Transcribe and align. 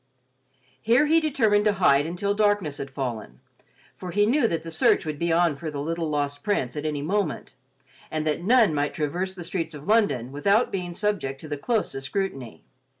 Here 0.81 1.05
he 1.05 1.19
determined 1.19 1.65
to 1.65 1.73
hide 1.73 2.07
until 2.07 2.33
darkness 2.33 2.79
had 2.79 2.89
fallen, 2.89 3.39
for 3.95 4.09
he 4.09 4.25
knew 4.25 4.47
that 4.47 4.63
the 4.63 4.71
search 4.71 5.05
would 5.05 5.19
be 5.19 5.31
on 5.31 5.55
for 5.55 5.69
the 5.69 5.79
little 5.79 6.09
lost 6.09 6.41
Prince 6.41 6.75
at 6.75 6.85
any 6.85 7.03
moment, 7.03 7.51
and 8.09 8.25
that 8.25 8.41
none 8.41 8.73
might 8.73 8.95
traverse 8.95 9.35
the 9.35 9.43
streets 9.43 9.75
of 9.75 9.85
London 9.85 10.31
without 10.31 10.71
being 10.71 10.91
subject 10.93 11.39
to 11.41 11.47
the 11.47 11.55
closest 11.55 12.07
scrutiny. 12.07 12.63